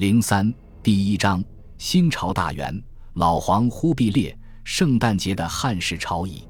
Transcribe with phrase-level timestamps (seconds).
[0.00, 0.50] 零三
[0.82, 1.44] 第一章：
[1.76, 2.74] 新朝大元
[3.16, 4.34] 老皇忽必烈
[4.64, 6.42] 圣诞节的汉室朝仪。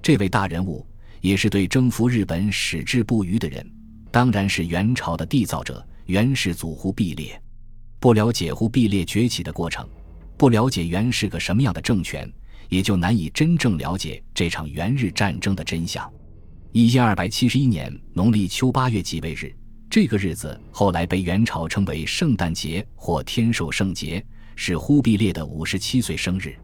[0.00, 0.82] 这位大人物
[1.20, 3.70] 也是对征服日本矢志不渝的人，
[4.10, 7.38] 当然是元朝的缔造者元世祖忽必烈。
[8.00, 9.86] 不了解忽必烈崛起的过程，
[10.38, 12.26] 不了解元是个什么样的政权，
[12.70, 16.10] 也就难以真正了解这场元日战争的真相。
[16.72, 19.54] 一千二百七十一年农历秋八月即位日。
[19.88, 24.24] 这个日子后来被元朝称为圣诞节或天寿圣节，
[24.54, 26.54] 是忽必烈的五十七岁生日。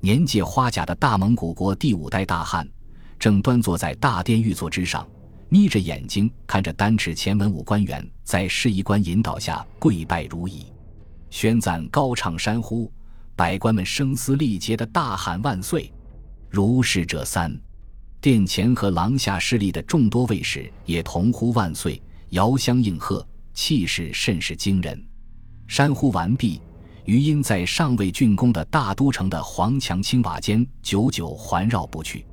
[0.00, 2.68] 年届花甲的大蒙古国第五代大汗，
[3.18, 5.04] 正端坐在大殿御座之上，
[5.48, 10.66] 眯着眼睛看着丹池前文武官员在侍仪官引导下跪拜如仪，
[11.30, 12.92] 宣赞高唱山呼，
[13.34, 15.92] 百官们声嘶力竭的大喊万岁。
[16.48, 17.52] 如是者三，
[18.20, 22.00] 殿前和廊下侍立的众多卫士也同呼万岁。
[22.30, 25.02] 遥相应和，气势甚是惊人。
[25.66, 26.60] 山呼完毕，
[27.04, 32.24] 余音在尚未竣工的大都城的黄墙青瓦间久久环绕不去。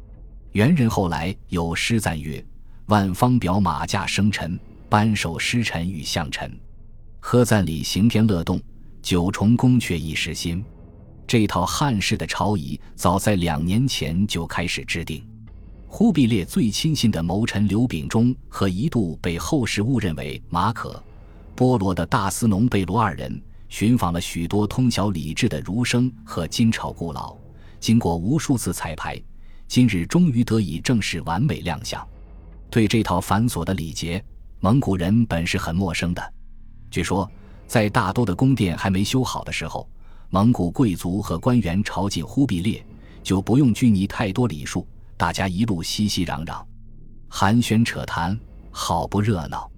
[0.52, 2.44] 元人后来有诗赞曰
[2.88, 6.58] ：“万方表马驾生辰，班首诗臣与相臣。
[7.20, 8.62] 喝赞里行天乐动，
[9.02, 10.64] 九重宫阙一时新。”
[11.28, 15.28] 这套汉式的朝仪早在两年前就开始制定。
[15.98, 21.02] 忽必烈最亲信的谋臣刘秉忠和一度被后世误认为马可、
[21.56, 27.38] 波罗的大司农贝罗二人，寻访了许多通晓礼制的儒生和金朝故老，
[27.80, 29.18] 经过无数次彩排，
[29.70, 32.06] 今日终于得以正式完美亮相。
[32.70, 34.22] 对这套繁琐的礼节，
[34.60, 36.34] 蒙古人本是很陌生的。
[36.92, 37.32] 据说，
[37.68, 39.90] 在大多的宫殿还没修好的时候，
[40.30, 42.86] 蒙古贵族和官员朝觐忽必烈，
[43.24, 44.86] 就不用拘泥太多礼数。
[45.18, 46.62] 大家一路熙熙攘攘，
[47.30, 48.38] 寒暄扯谈，
[48.70, 49.70] 好不热闹。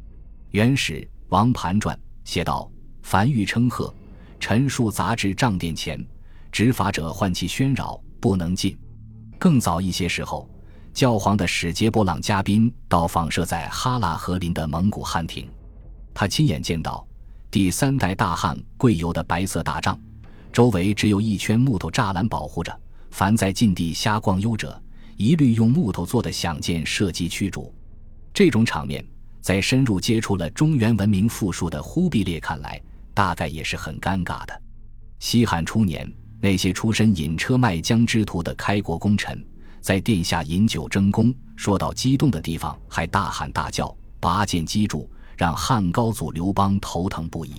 [0.51, 2.69] 元始王盘传写道
[3.03, 3.93] ：“凡欲称贺，
[4.39, 6.03] 陈述杂至帐殿前，
[6.51, 8.75] 执法者唤其喧扰，不能进。”
[9.37, 10.49] 更早一些时候，
[10.91, 15.47] 教皇的使节波朗嘉宾到访设在哈拉河林的蒙古汉庭，
[16.15, 17.07] 他亲眼见到
[17.51, 19.99] 第三代大汗跪游的白色大帐，
[20.51, 22.75] 周围只有一圈木头栅栏保护着，
[23.11, 24.81] 凡在禁地瞎逛悠者。
[25.17, 27.73] 一律用木头做的响箭射击驱逐，
[28.31, 29.03] 这种场面
[29.41, 32.79] 在深入接触了中原文明富庶的忽必烈看来，
[33.15, 34.61] 大概也是很尴尬的。
[35.17, 36.07] 西汉初年，
[36.39, 39.43] 那些出身引车卖浆之徒的开国功臣，
[39.81, 47.53] 在殿下饮酒争功，说到激动的地方还大喊大叫，拔剑击柱，让汉高祖刘邦头疼不已。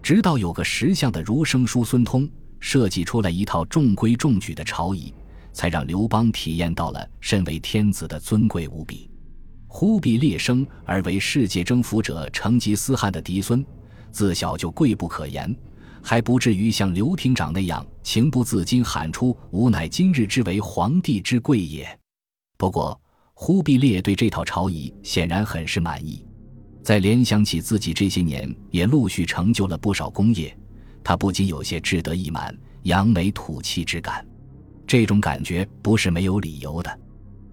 [0.00, 2.28] 直到有个识相的儒生叔孙通
[2.60, 5.12] 设计出了一套中规中矩的朝仪。
[5.54, 9.08] 才让刘邦体验到了身为天子的尊贵无比。
[9.66, 13.64] 忽必烈生而为世界征服者成吉思汗的嫡孙，
[14.12, 15.56] 自小就贵不可言，
[16.02, 21.88] 还不至于像刘廷长那样情不自禁喊出“吾乃今日之为皇帝之贵也”。
[22.56, 23.00] 不过，
[23.32, 26.24] 忽必烈对这套朝仪显然很是满意。
[26.82, 30.56] 在联想起自己这些年也陆续成就了不少功业，
[31.02, 34.24] 他不禁有些志得意满、扬眉吐气之感。
[34.96, 37.00] 这种感觉不是没有理由的，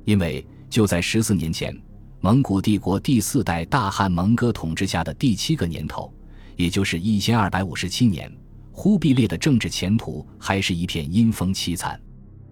[0.06, 1.76] 因为就在十四年前，
[2.20, 6.14] 蒙古帝国第四代大汗蒙哥统治下的第七个年头，
[6.56, 8.32] 也就是一千二百五十七年，
[8.72, 12.00] 忽必烈的政治前途还是一片阴风凄惨。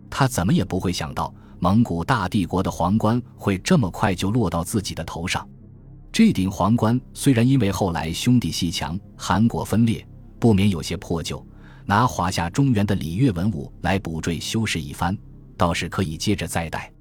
[0.09, 5.47] 他怎么也不会想到，蒙古大帝国的皇冠会这么快就落到自己的头上。
[6.11, 10.03] 这顶皇冠虽然因为后来兄弟戏强、韩国分裂，
[10.39, 11.45] 不免有些破旧。
[11.89, 15.17] 拿华夏中原的礼乐文物来补缀修饰一番，
[15.57, 16.91] 倒是可以接着再戴。